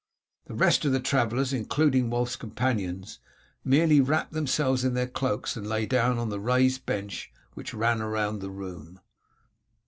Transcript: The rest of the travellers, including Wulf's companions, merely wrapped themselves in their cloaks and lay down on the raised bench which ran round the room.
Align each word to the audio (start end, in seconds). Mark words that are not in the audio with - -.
The 0.47 0.55
rest 0.55 0.83
of 0.83 0.93
the 0.93 0.99
travellers, 0.99 1.53
including 1.53 2.09
Wulf's 2.09 2.35
companions, 2.35 3.19
merely 3.63 4.01
wrapped 4.01 4.33
themselves 4.33 4.83
in 4.83 4.95
their 4.95 5.05
cloaks 5.05 5.55
and 5.55 5.67
lay 5.69 5.85
down 5.85 6.17
on 6.17 6.29
the 6.29 6.39
raised 6.39 6.87
bench 6.87 7.31
which 7.53 7.71
ran 7.75 8.01
round 8.01 8.41
the 8.41 8.49
room. 8.49 8.99